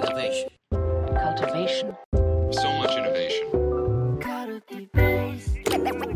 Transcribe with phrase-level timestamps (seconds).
[0.00, 0.48] Innovation.
[0.72, 1.94] cultivation,
[2.52, 3.50] So much innovation.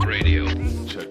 [0.07, 0.47] Radio.
[0.87, 1.11] Check.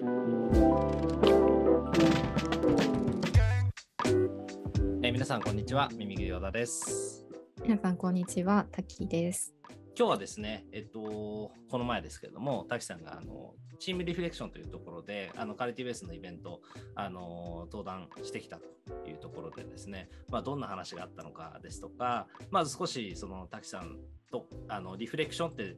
[5.02, 7.24] えー皆さんこんにちは耳ぐり和田です
[7.62, 8.66] 皆さん、こんにちは。
[8.72, 9.54] タキです。
[9.96, 16.60] 今日はですねえっとこの前ですけれども滝さんがあのチームリフレクションというところであのカリティベースのイベント
[16.96, 23.98] あの登壇してきたというところでですねまあどんな話があったのかですとかまず少しその滝さん
[24.32, 25.76] とあのリフレクションって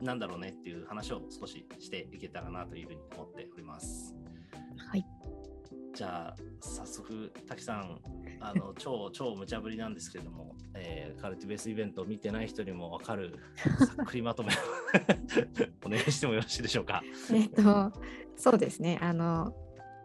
[0.00, 4.14] なんだろうねっていう話を少ししていけたらなというふうに思っております
[4.90, 5.04] はい。
[5.94, 8.00] じゃあ早速滝さん
[8.40, 13.34] あの 超超無茶ぶりなんですけれども、えーカルティベースイベントを見てない人にも分かる
[13.96, 14.56] ざっくりまとめを
[15.84, 17.02] お願いしてもよろしいでしょうか？
[17.32, 17.92] えっと、
[18.36, 18.98] そうですね。
[19.02, 19.54] あの、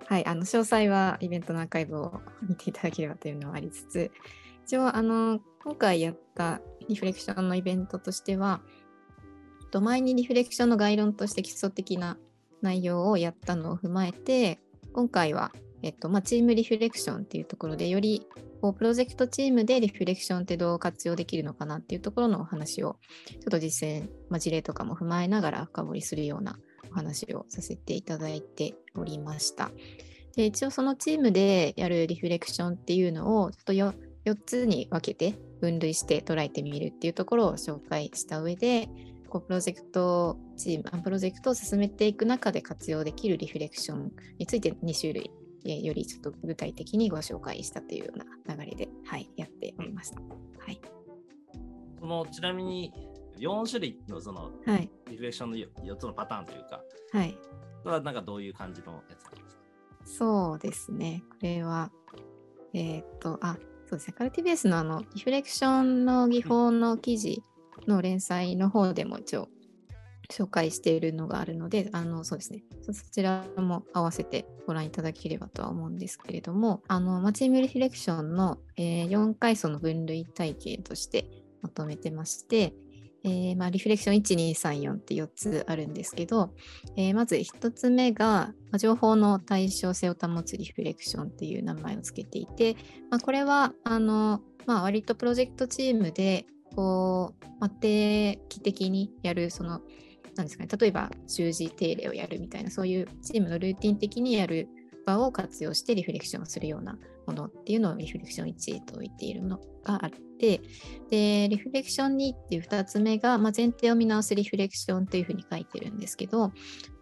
[0.07, 4.11] はい、あの、詳細はイベントのアーカイブを見ていただければというのはありつつ、
[4.65, 8.61] 一応、あの、今回やったリフレクションのイベントとしては、
[9.63, 12.17] えっと前にリフレクションの概論として基礎的な
[12.61, 14.59] 内容をやったのを踏まえて、
[14.93, 15.51] 今回は、
[15.85, 18.25] えっとまあ、チームリフレクションっていうところで、より
[18.59, 22.97] こうプロジェクトチームでリフレクションってどう活用できるのかなっていうところのお話を、
[23.29, 26.57] ちょっと実践、まあ、事例とかも踏まえながら深掘りするような
[26.89, 29.69] お話をさせていただいておりました。
[30.35, 33.93] で一応そのチームでやるリフレクションっていうのをちょっと 4,
[34.25, 38.89] 4つに分けて分類して捉えてみるっていうところを紹介した上で
[39.29, 45.31] こうプロジェクトチームプロジェクトを進めていく中で活用できるリフレクションについて2種類
[45.65, 50.21] えよりちょっと具体的にご紹介したというような流れで、はい、やっておりました。
[50.21, 50.79] はい。
[51.99, 52.93] そのちなみに
[53.39, 54.89] 4種類のそのはい。
[55.09, 57.37] リフレクションの 4, つのパターンというか、はい。
[57.83, 59.45] それはなんかどういう感じのやつなんですか？
[60.05, 61.23] そうですね。
[61.29, 61.91] これは、
[62.73, 63.57] えーっと、あ、
[63.87, 64.13] そうですね。
[64.17, 67.41] カルティベースのあの、リフレクションの技法の記事
[67.87, 69.47] の連載の方でも一応
[70.31, 72.63] 紹介しているのがあるので、あの、そうですね。
[72.81, 81.29] そちらも合わせてご覧いただければとは思うんですけれども、あの、まあチームリフレクションの、えー4階層の分類体系として
[81.61, 82.73] まとめてまして、
[83.23, 86.53] えーまあ、リフレクション1、2、3、4って4つあるんですけど、
[86.95, 92.75] えーまず1つ目が、ま情報の対称性を保つリフレクションっていう名前をつけていて、
[93.09, 99.81] まあ、これはあの、まあ、割とプロジェクトチームでこう、まあ、定期的にやるその
[100.35, 104.67] なんですかね、例えば習字定例をやるみたいなそういうチームのルーティン的にやる
[105.05, 106.97] 場を活用してリフレクションをするような
[107.27, 110.61] ものっていうのをリフレクション1と言っているのがあって
[111.09, 116.51] でリフレクション2っていう2つ目が、まあ、前提を見直すリフレクションというふうに書いてるんですけど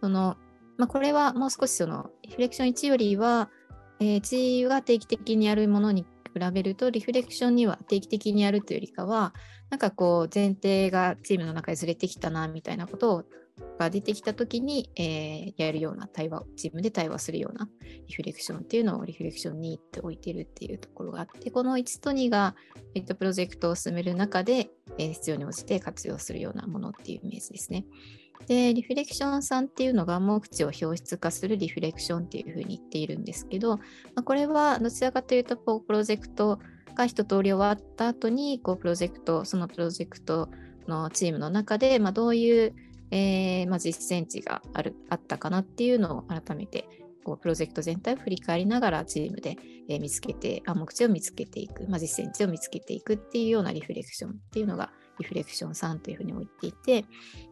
[0.02, 0.38] その、
[0.78, 3.50] まあ、これはもう少しそのリフレクション1よりは、
[4.00, 9.34] えー、チームが定期的にやるものに比べるとリフレクションには定期的にやるというよりかは
[9.70, 13.26] なんかこう前提がチームの中でずれてきたなみたいなこと
[13.78, 17.70] が出てきたときに、えーやるような対話、チームで対話するような
[18.08, 22.56] リフレクションっていうのをリフレクション2って置いてるっていうところがあって、この1と2が、
[22.96, 27.86] えっと、プロジェクトを進める中で、えー必要に応じて活用するようなものっていうイメージですね。
[28.48, 33.84] で、リフレクション3っていうのが目値を表出化するリフレクションっていうふうに言っているんですけど、ま
[34.18, 36.60] あ、これはどちらかというと、プロジェクト
[36.96, 40.50] が一通り終わった後に、こうプロジェクト、そのプロジェクト
[40.88, 42.74] のチームの中で、まあ、どういう
[43.16, 46.90] えーまあ、実践値があるあったかなっていうのを改めて
[47.24, 49.56] こうプロジェクト全体を振り返りながらチームで、
[49.88, 57.06] えー見つけて暗黙値を見つけていく、まあ、実践値を見つけていくっていうようなリフレクションっていうのがリフレクション3というふうに置いていて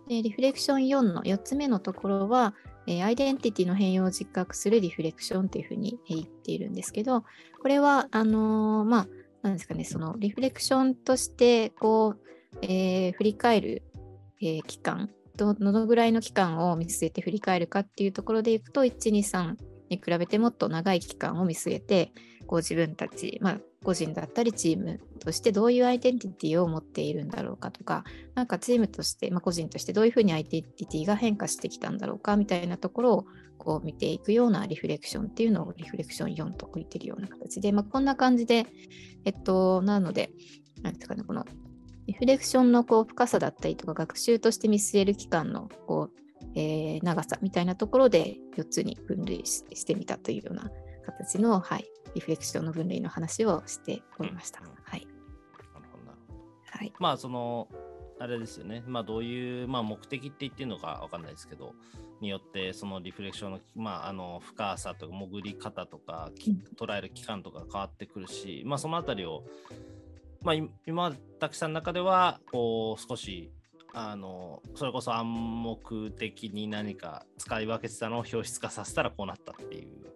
[0.07, 2.53] でリフレクション4の4つ目のところは、
[2.87, 7.23] えアイデンティティの変容を実覚するリフレクションというふうに言っているんですけど
[7.61, 9.07] これはあのーまあ
[9.43, 13.83] なんですかねそのリフレクションとしてこう、えー振り返る、
[14.41, 19.55] えー期間どどのぐらいの期間を見据えて振り返るかっていうところでいくと123
[19.91, 22.11] に比べてもっと長い期間を見据えて
[22.47, 28.03] こう自分たち、まあ、個人だったりチームとしてどういうアイデンティティを持っているんだろうかとか
[28.35, 33.25] なんかチームとして、まあ、個人としてどういうふうにアイデンティティが変化してきたんだろうかみたいなところを
[33.57, 38.65] こう見ていくようなリフレクションっていうのをリフレクション4と置いてるような形で、まあ、こんな感じで
[39.25, 40.31] えっとなので
[40.81, 41.45] なんですかねこの
[42.07, 50.69] リフレクションのこう深さだったりとか学習として見据える期間のこう、えー長さみたいなところで4つに分類ししてみたというような
[51.05, 51.85] 形の、はい、
[52.15, 54.61] リフレクションの分類の話をしておりました。
[54.61, 55.07] はい。
[55.53, 56.93] なるほどなるほどはい。
[56.99, 57.67] まあその
[58.21, 61.73] あれですよね、まあ、どういう、まあ、目的って言ってるのかわかんないですけど、
[62.21, 66.29] によって、そのリフレクションの,、まあ、あの深さとか潜り方とか、
[66.77, 69.43] 捉える期間とか変わってくるし、まあ、そのあたりを、
[70.43, 73.51] まあ、い今、滝さんの中では、こう、少し、
[73.93, 80.11] あの、それこそ暗黙的に何か使い分けてたのを表出化させたらこうなったっていう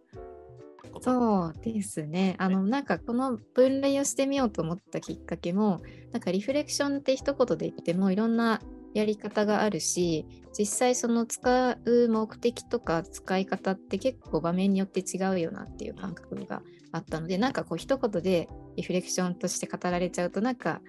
[0.92, 1.04] こと。
[1.04, 2.36] そうですね。
[2.38, 5.82] あの、なんかこの分類をしてみようと思ったきっかけも、
[6.12, 8.62] なんかリフレクションって一言で言ってもいろんな
[8.94, 10.26] やり方があるし、
[10.58, 16.62] 実際その使う目的とか使い方って結構場面によって違うよなっていう感覚が
[16.94, 20.82] あったので、なんかこう一言でリフレクションとして語られちゃうとなんか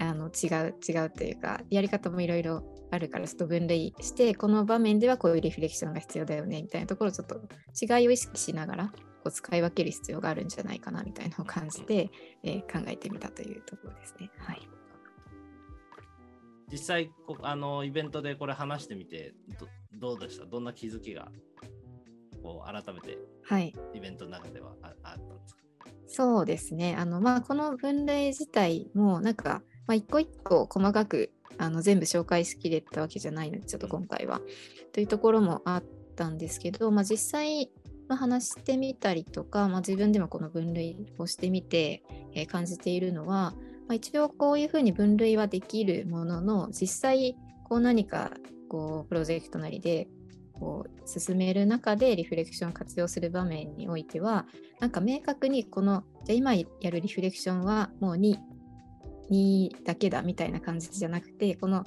[0.00, 7.40] あの違う違うというかやり方もいろいろあるからちょっと分類してこの場面ではこういうリフレクションが必要だよねみたいなところをちょっと
[7.80, 8.94] 違いを意識しながらこ
[9.26, 12.10] う使い分ける必要があるんじゃないかなみたいなのを感じて、
[12.44, 14.30] えー考えてみたというところですね。
[14.38, 14.60] はい、
[16.70, 19.68] 実際こあのイベントでこれ話してみてど
[19.98, 20.46] どうでした？
[20.46, 21.28] どんな気づきが
[22.42, 25.62] こう改めてはいイベントの中ではああったんですか？
[26.06, 26.96] そうですね。
[26.96, 34.40] あの、まあ、この分類自体も、なんか、まあ、一個一個細かくあの全部紹介しきれたわけじゃないので、ちょっと今回は。
[34.92, 37.70] というところもあったんですけど、まあ、実際、
[38.06, 42.04] まあ、話してみたりとか、まあ、自分でもこの分類をしてみて、
[42.34, 43.54] えー感じているのは、
[43.88, 48.30] まあ、一応こういうふうに分類はできるものの、実際、こう何か
[48.68, 50.08] こうプロジェクトなりで
[50.52, 54.46] こう進める中でリフレクションを活用する場面においては
[54.80, 58.36] なんか明確にこのじゃあ今やるリフレクションはもう 2,
[59.30, 61.84] 2だけだみたいな感じじゃなくてこの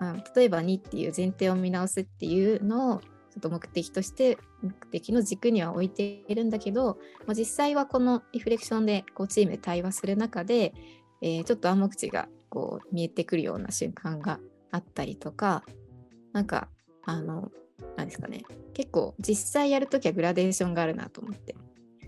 [0.00, 3.06] あ例えば2っていう前提を見直すっていうのをちょ
[3.38, 10.72] っと目的として目的の軸には置いているんだけど、まあ、実際はこのリフレクションでこうチームで対話する中で、
[11.22, 14.40] えーちょっと暗黙知がこう見えてくるような瞬間が
[14.70, 15.64] あったりとか
[16.32, 16.68] なんか
[17.04, 17.50] あの
[17.96, 18.44] なんですかね。
[18.72, 21.54] 結構実際やるときはグラデーションがあるなと思って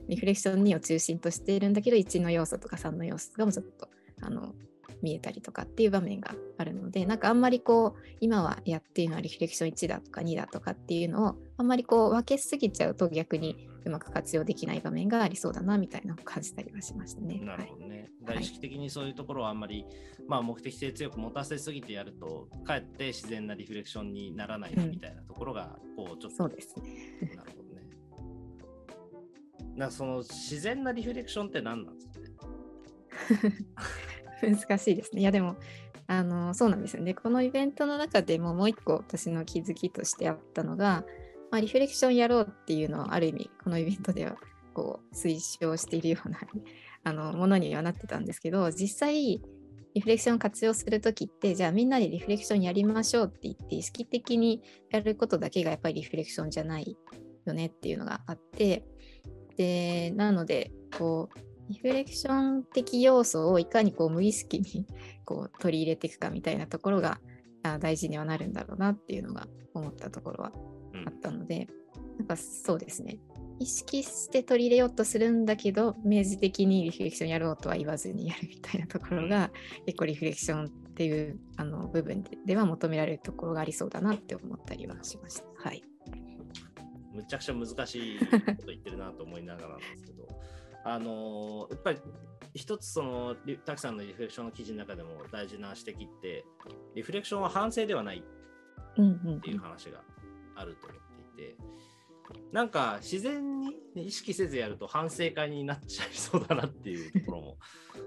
[0.08, 3.88] リフレクション2を中心としているんだけど1の要素とか3の要素がもちょっと
[4.22, 4.54] あの
[5.02, 17.40] 見えたりとかっていう場面があるのでなんかあんまりこう今はやっているのはリフレクション1だとか2だとかっていうのをあんまりこう分けすぎちゃうと逆にうまく活用できない場面がありそうだなみたいなのを感じたりはしましたね。
[17.42, 18.10] なるほどね。
[18.26, 19.86] はい意識的にそういうところはあんまり、
[20.26, 27.32] まあ、目的性強く持たせすぎてやると、かえって自然なリフレクションにならないうんみたいなところが、こう、ちょっと、そうですね。
[27.34, 27.88] なるほどね。
[29.76, 33.56] なその自然なリフレクションって何なんですかね？
[34.42, 35.20] 難しいですね。
[35.20, 35.56] いやでも
[36.06, 37.14] あのそうなんですよね。
[37.14, 41.04] このイベントの中でももう一個私の気づきとしてあったのが、
[41.50, 44.36] まあ、リフレクションやろうっていうのはある意味このイベントでは
[44.74, 46.40] こう推奨しているような
[47.04, 49.42] あのものにはなってたんですけど実際
[49.94, 56.96] リフレクションを活用するときってじゃあみんなでリフレクションやりましょうって言って意識的にやることだけがやっぱりリフレクションじゃない
[57.44, 58.84] よねっていうのがあって
[59.56, 64.86] でなのでこうリフレクション的要素をいかにこう無意識に
[65.24, 67.20] こう取り入れていくかみたいなところが
[67.62, 70.52] あ大事にはなるんだろうなっていうのが思ったところは
[70.94, 71.06] うん。
[71.06, 71.68] あったので、
[72.18, 73.18] なんかそうですね。
[73.60, 79.50] 意識して取り入れようとするんだけど明示的にリフレクションやろうとは言わずにやるみたいなところが
[79.84, 85.44] 結構リフレクションっていうあの部分ででは求められるところがありそうだなって思ったりはしました。
[85.56, 85.82] はい、
[87.12, 90.28] むちゃくちゃ難しいこと言ってるなと思いながらなんですけど、
[90.84, 91.98] あのーやっぱり
[92.54, 96.44] 一つそのリたくさんのリフレクションの記事の中でも大事な指摘って
[96.94, 100.02] リフレクションは反省ではないっていう話が
[100.56, 101.56] あると思っていて、
[102.52, 107.56] なんか自然にね意識せずやると反省会になっちゃいそうだなっていうところも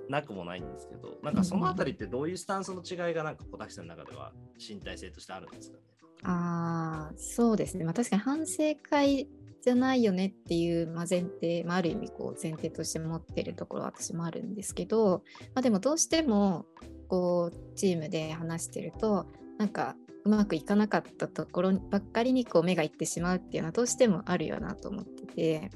[0.09, 5.83] なくもないんですけど、 なんかそのあたりってどういうスタンスの違いがなんか小滝さんの中では身体性としてあるんですかね。
[6.23, 7.85] ああ、そうですね。
[7.85, 9.27] まあ、確かに反省会
[9.61, 16.65] じゃないよねっていう、まあ、前提、まあ、ある意味こう前提として持ってるところは私もあるんですけど、まあ、でもどうしても
[17.07, 19.27] こうチームで話してると
[19.57, 25.71] なんかうまくいかなかったところばっかりにこう目がいってしまうっていうのはどうしてもあるよなと思ってて。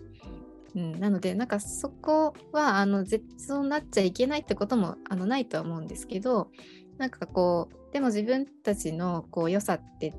[0.76, 6.52] うん、なのでなんかそこはあの絶そうなっちゃいけないってこともあのないとは思うんですけど
[6.98, 10.14] なんかこうでも自分たちのこう良さって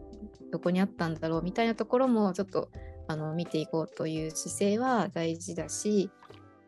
[0.51, 2.71] どこにあったんだろうみたいなところもちょっと
[3.09, 6.11] あの見ていこうという姿勢は大事だし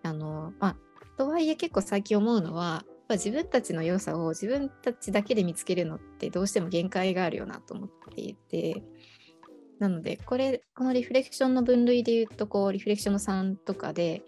[0.02, 0.76] あの、まあ、
[1.16, 8.82] とはいえ結構最近思うのは自分たちの良さを自分たちだけで見つけるのってどうしても限界があるよなと思っていて
[9.78, 14.22] なのでこれこのリフレクションの分類で言うとこうリフレクションの3とかで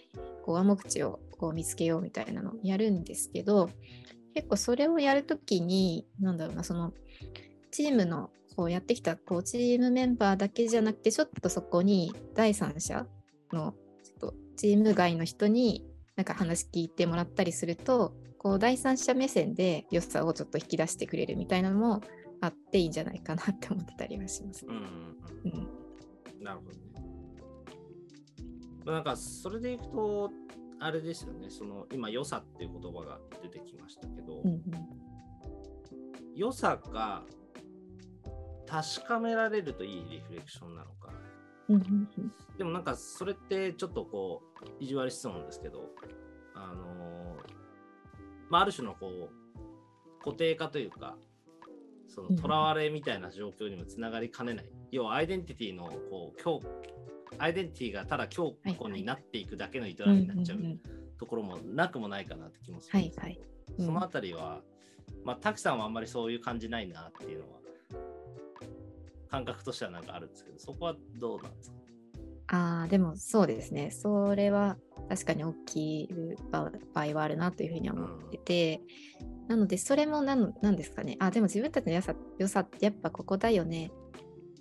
[0.44, 3.70] こう暗黙知をこう見つけようみたいなのをやるんですけど
[4.34, 6.92] 結構それをやるときになんだろうなその
[7.70, 13.06] チームのこうやってきたこうチームメンバーだけじゃなくてちょっとそこに第三者
[13.54, 22.02] のちょっとチーム外の人になんか話聞いてもらったりするとこう第三者目線で良さをちょっと引き出してくれるみたいなのも
[22.42, 24.74] あっていいんじゃないかなって思ってたりはしますね。
[26.42, 26.80] なるほどね。
[28.84, 30.30] まあなんかそれでいくと、
[30.80, 34.62] あれですよね、その今、良さっていう言葉が出てきましたけど、うんうん。
[36.34, 37.22] 良さが
[38.70, 41.12] 確かめられるといいリフレクションなのか。
[41.68, 42.32] うんうんうん。
[42.56, 45.84] でもなんかそれってちょっとこう意地悪質問ですけど、
[46.54, 47.52] あのー
[48.48, 51.16] まあ、ある種のこう固定化というか、
[52.08, 54.66] その囚われみたいな状況にもつながりかねない。
[54.92, 56.60] 要はアイデンティティのこう強
[57.38, 60.80] アイデンティティがただ強固になっていくだけの営みになっちゃううんうんうん
[61.18, 63.46] ところもなくもないかなって気もするんですけど、はいはい。
[63.78, 63.86] うん。
[63.86, 64.62] そのあたりは、
[65.22, 67.60] まあ、滝さんはあんまりそういう感じないなっていうのは
[69.30, 71.76] 感覚としてはなんかあるんですけど、そこはどうなんですか？
[72.52, 73.90] ああ、でもそうですね。
[73.92, 74.76] それは
[75.08, 76.08] 確かに大きい
[76.50, 78.80] 場合はあるなというふうには思ってて、
[79.46, 81.16] なのでそれもなんなんですかね。
[81.20, 83.92] あ、でも自分たちの良さ良さってやっぱここだよね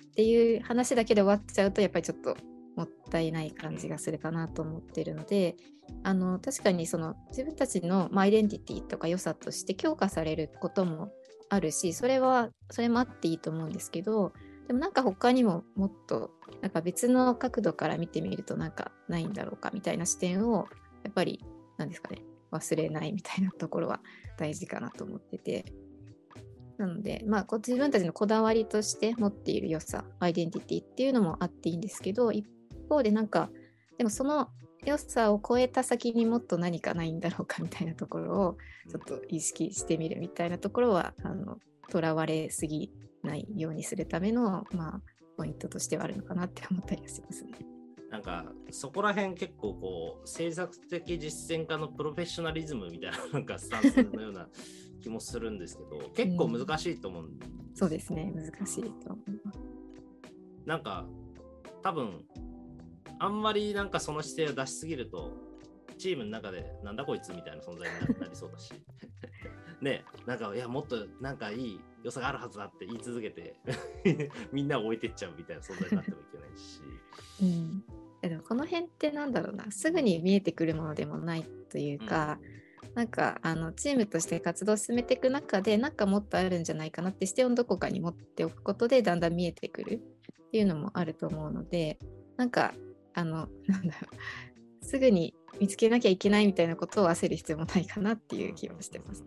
[0.10, 2.38] っていう話だけで終わっちゃうとやっぱりちょっと
[2.76, 5.56] もったいない感じがするかなと思ってるので、
[6.04, 11.12] あの確かにその自分たちの、まあ、アイデンティティとか良さとして強化されることも
[11.50, 14.32] あるし、それはそれもあっていいと思うんですけど、
[14.70, 16.30] でもなんか他にももっと
[16.62, 20.68] なんか別の角度から見てみるとなんかないんだろうかみたいな視点を
[21.04, 21.44] やっぱり
[21.78, 22.22] なんですかね
[22.52, 24.00] 忘れないみたいなところは
[24.38, 25.66] 大事かなと思ってて。
[26.78, 32.48] なのでまあこ自分たちのこだわりとして持っている良さアイデンティティっていうのもあっていいんですけど一
[32.88, 33.50] 方でなんか
[33.98, 34.48] でもその
[34.86, 38.58] 良さを超えた先にもっと何かないんだろうかみたいなところを
[38.90, 41.58] ちょっと意識してみるみたいなところはあの
[41.90, 45.02] とらわれすぎないようにするための、まあ、
[45.38, 47.52] ポイントとしてはあるのかなって思ったりはしますね。
[48.10, 54.50] なんかそこら辺結構こう政策的実践家のプロフェッショナリズムみたいななんかスタンスのような
[55.00, 59.60] 気もするんですけど結構難しいと思うんです、そうですね、難しいと思います。
[60.66, 61.08] なんか
[61.82, 62.26] 多分
[63.20, 65.32] あんまりなんかその姿勢を出しすぎると
[65.98, 68.74] チームの中でなんだこいつみたいな存在にななりそうだし
[69.82, 73.60] ねなんかいやもっとなんかいい良さがあるはずだって言い続けて
[74.52, 76.82] みんなを置いてっちゃうみたいな存在になってもいけないし。
[77.42, 77.84] うん、
[78.22, 79.72] でもこの辺ってなんだろうな。
[79.72, 82.40] すぐに見えてくるものでもないというか、
[82.96, 90.02] なんかあのチームとして活動を進めていく中でなんかもっとあるんじゃないかなって視点をどこかに持っておくことでだんだん見えてくる。
[90.48, 92.00] っていうのもあると思うので
[92.36, 92.74] なんか
[93.14, 94.86] あのなんだろう。
[94.86, 99.24] すぐに見つけなきゃいけないみたいなことを焦る必要もないかなっていう気はしてます。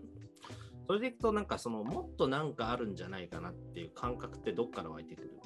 [0.92, 5.40] それでいくとなんかそのもっとなんかあるんじゃないかなっていう感覚ってどっから湧いてくる？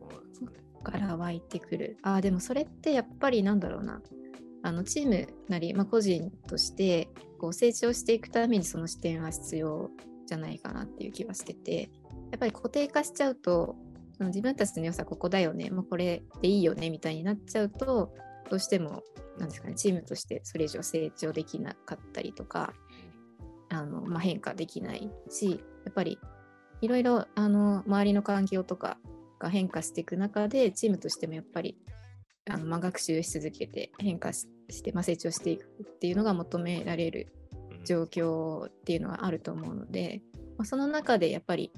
[0.00, 0.56] ものなんですかね。
[0.82, 1.98] から湧いてくる？
[2.02, 4.00] ああ、でもそれってやっぱりなんだろうな。
[4.62, 9.90] あのチームなり、まあ、個人としてこう成長していくためにその視点は必要
[10.26, 11.90] じゃないかなっていう気はしてて、
[12.30, 13.76] やっぱり固定化しちゃうと、
[14.16, 18.14] その自分たちの良さここだよね、もうこれでいいよねみたいになっちゃうと、
[18.48, 19.02] どうしても
[19.38, 22.72] なんですかね、チームとしてそれ以上成長できなかったりとか、
[23.70, 26.18] あのまあ、変化できないし、やっぱり
[26.80, 28.98] いろいろあの周りの環境とか
[29.38, 31.76] が変化していく中でチームとしてもやっぱり
[32.48, 37.32] あの、まあ、学習し続けて変化しして、まあ、成長していくっていうのが求められる
[37.72, 40.20] うん状況っていうのがあると思うので、
[40.58, 41.72] まあ、その中でやっぱり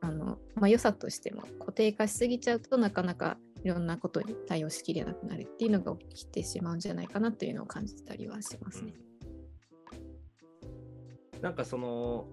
[0.00, 8.94] あの、まあ、良さとしても固定化しすぎちゃうとなかなかいろんなことに対応しきれなくなるっていうのが起きてしまうんじゃないかなというのを感じたりはしますね。
[11.40, 12.26] なんかその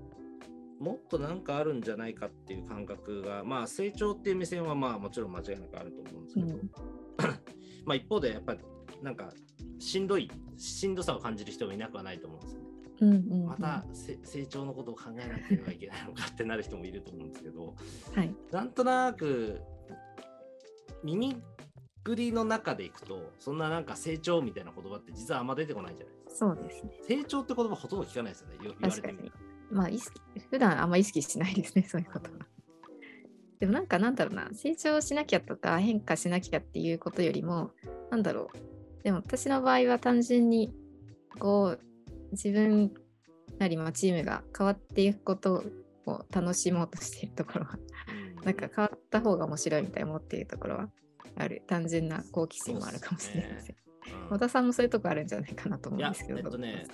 [0.79, 6.71] もっとなんかあるんじゃないかっていう感覚がまあ成長っていう目線はまあもちろん間違いなくあると思うんですけど、うん
[7.85, 8.59] まあ一方でやっぱり
[9.01, 9.33] なんか
[9.79, 12.67] しんどいしんどさを感じる人もいなくはないと思うんですよね。
[13.01, 17.75] うんうんうんまたせ成長のことを考えなければいけないのかってなる人もいると思うんですけど
[18.13, 19.61] はいなんとなく
[21.03, 21.41] 耳
[22.03, 26.22] ぐりの中でいくとそんななんか成長みたいな言葉って実はあんま出てこないじゃないですか。
[26.33, 26.91] そうですね。
[27.07, 28.55] 成長って言葉ほとんど聞かないですよね。
[28.61, 29.31] 言言われ確かにてみ。
[29.71, 32.39] まあ意識、普段あんま意識しないですね、 そういうことは。
[33.59, 37.71] でもなんかなんだろうな、成長しなきゃとか変化しなきゃっていうことよりも、
[38.09, 39.03] なんだろう。
[39.03, 40.73] でも私の場合は単純に、
[41.39, 41.79] こう、
[42.31, 42.93] 自分
[43.59, 45.63] なりまあチームが変わっていくこと
[46.05, 50.89] を楽しもうとしているところは、うんなんか変わった方が面白いみたいに思っているところは
[51.37, 51.63] ある。
[51.67, 53.75] 単純な好奇心もあるかもしれません。
[54.29, 56.39] うん小田さんもそういうとこあるんじゃないかなと思うんですけど。
[56.39, 56.85] えっとね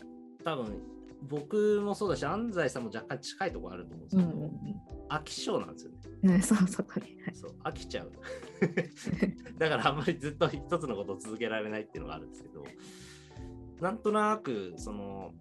[0.44, 0.82] 多分
[1.30, 4.52] 僕もそうだし安西さんも若干近いところあると思うんですけど、うんうん
[5.10, 6.42] 飽き性なんですよね。
[6.42, 7.20] そうそこに。
[7.24, 8.12] はいそう飽きちゃう。
[9.58, 12.64] だからあんまりずっと一つのことを続けられないっていうのがあるんですけど、
[13.82, 15.34] なんとなくその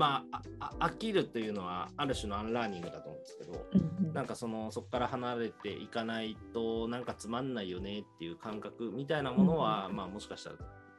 [0.00, 10.56] まあああ飽きるというのはある種のアンラーニングだと思うんですけど、うんうんなんかそのそこから離れていかないとなんかつまんないよねっていう感覚みたいなものは、まあもしかしたら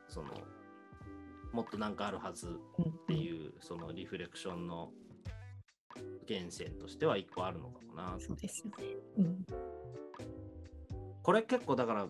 [0.07, 0.29] その
[1.51, 4.91] もっとなんかあるはずっていうそのリフレクションの
[6.29, 8.15] 源泉としては一個あるのかもな。
[8.19, 8.85] そうですよね。
[9.17, 9.45] うん
[11.23, 12.07] これ結構だから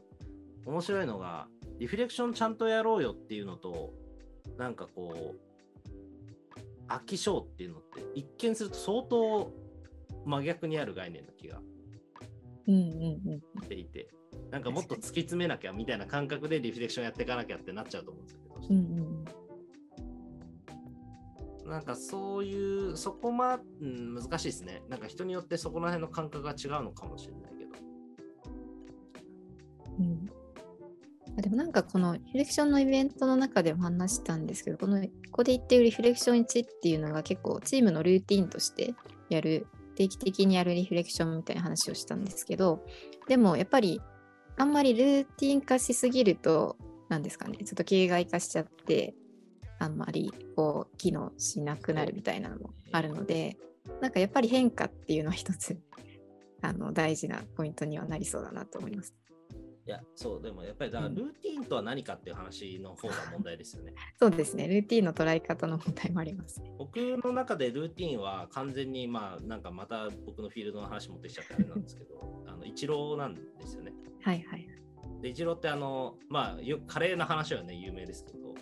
[0.66, 1.48] 面白いのが
[1.80, 3.94] リフレクションちゃんとやろうよっていうのと
[4.58, 5.51] なんかこう
[6.92, 9.52] 飽き性っていうのって一見すると相当
[10.26, 11.60] 真逆にある概念な気が
[12.68, 12.82] うんうん
[13.28, 14.10] うんしていて
[14.50, 19.26] なんかもっと突き詰めなきゃみたいな感覚でリフレクションやっていかなきゃってなっちゃうと思うんですけど、うんうん
[21.64, 24.82] なんかそういうそこま、うん、難しいですね。
[24.90, 27.61] なんか人によってそこら辺の感覚が違うのかもしれない
[31.42, 38.94] でもなんかこのリフレクションのイベントの中でも話したんですけど、このここで言ってるリフレクション1っていうのが結構チームのルーティンとして
[39.30, 42.86] やる、定期的にやるリフレクションみたいな話をしたんですけど、
[43.28, 44.02] でもやっぱり
[44.58, 46.78] あんまりルーティン化しすぎると、
[47.10, 49.14] なんですかね、ちょっと形骸化しちゃって、
[49.80, 53.58] あんまりこう機能しなくなるみたいなのもあるので、
[54.00, 55.80] なんかやっぱり変化っていうのは一つ
[56.62, 59.16] あの大事なポイントにはなりそうだなと思います。
[59.92, 66.74] いやそうでもやっぱりだルーティンとは何かっていう話の方が問題ですよね そうですね、ルーティンの捉え方の問題もありますね。
[66.78, 74.66] 僕の中でルーティンは完全にまあなんかまた僕のフィールドの話持ってきちゃってあれなんですけど あのイチローなんですよねはいはい。
[75.22, 78.56] でイチローってあのまあよくカレーの話はね有名ですけど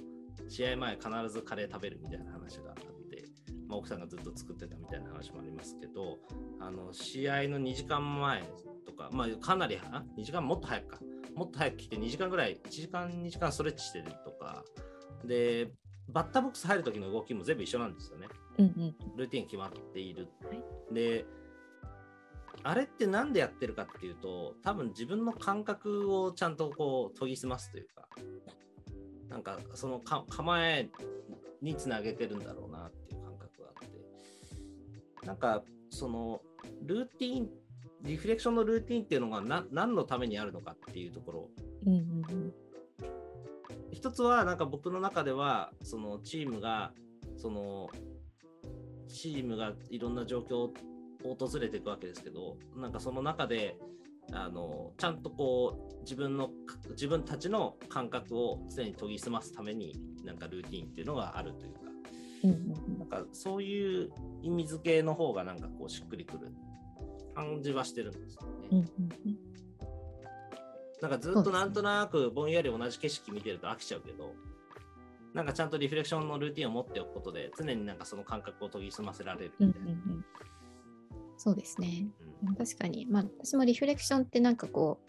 [0.48, 3.25] 試合前必ずカレー食べるみたいな話があって、
[3.67, 6.17] まあ、奥さんがずっと作ってたみたいな話もありますけど
[6.59, 8.41] あの試合の2時間前
[8.89, 11.00] とかまあかなりあ2時間もっと早くか。
[11.36, 14.63] もっと早く来て2時間ぐらい1時間2時間ストレッチしてるとか。
[15.24, 15.72] で
[16.10, 18.27] バッターボックス入る時の動きも全部一緒なんですよね。
[18.58, 18.96] うんうん。
[19.15, 20.27] ルーティン決まっている。
[20.43, 20.93] はい。
[20.93, 21.25] で、
[22.63, 28.08] あれってなんでやってるかっていうと、多分自分の感覚をちゃんとこう研ぎ澄ますというか、
[29.30, 30.89] なんかそのか構え
[31.62, 33.88] につなげてるんだろうなっていう感覚があっ
[35.21, 36.41] て、なんかその
[36.84, 37.49] ルーティン、
[38.03, 41.49] リフレクションのルーティンっていうのがな何のためにあるのかっていうところ。
[41.85, 42.53] うんうんうん。
[43.91, 46.91] 一つはなんか僕の中ではそのチームが
[47.35, 47.89] その
[49.07, 50.73] チームがいろんな状況を
[51.23, 53.77] 訪れていくわけですけどなんかその中で
[54.31, 56.51] あのちゃんとこう自分の
[56.91, 61.79] 自分たちの感覚を常に研ぎ澄ますためになんかルーティンっていうのがあるというか。
[62.43, 66.47] うんうんなんかそういう意味付けの方がなんかこうしっくりくる
[67.39, 68.47] 感じはしてるんですよね。
[68.71, 68.86] うんうん
[69.25, 69.38] うん
[71.02, 74.34] なんかずっとなんとなくぼんやり同じ景色見てると飽きちゃうけど、
[75.34, 79.91] なんかちゃんとリフレクションのルーティンを持っておくことで、常になんかその感覚を研ぎ澄ませられるうんみたいな。
[79.91, 80.25] うんうん。
[81.38, 82.08] そうですね。
[82.43, 84.99] うん確かに、まあ、私もリフレクションってなんかこ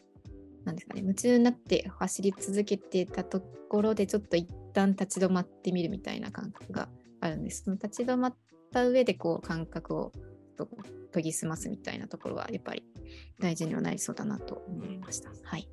[0.62, 6.88] う、なんですかね、夢中になって走り続けてたところで、ちょっと一旦立ち止まってみるみたいな感覚が
[7.20, 7.64] あるんです。
[7.64, 8.36] その立ち止まっ
[8.70, 10.12] た上で、こう、感覚を
[10.66, 10.76] と
[11.12, 12.84] 研ぎ澄ますみたいなところは、やっぱり
[13.38, 15.30] 大事にはなりそうだなと思いました。
[15.44, 15.62] はい。
[15.62, 15.70] ちょ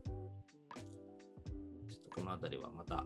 [2.00, 3.06] っとこのあたりはまた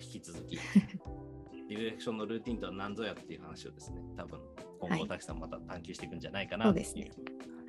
[0.00, 0.58] 引き続き、
[1.68, 4.40] リフレクションのルーティンとは何ぞやっていう話をですね、多分
[4.80, 7.10] 今後、はい滝さんまた探求していくんじゃないかそなといううですね。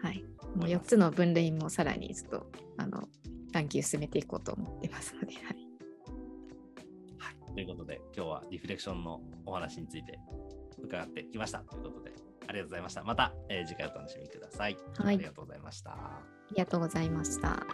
[0.01, 0.23] はい。
[0.55, 3.07] もう4つの分類もさらにちょっと、あの、
[3.53, 5.45] 探求進めていこうと思ってますので、はい。
[7.17, 10.19] はい、ということで、今日はリフレクションのお話について
[10.81, 12.13] 伺ってきましたということで、あ
[12.53, 13.03] りがとうございました。
[13.03, 14.77] また、えー次回お楽しみください。
[14.97, 15.91] はいありがとうございました。
[15.91, 17.65] ありがとうございました。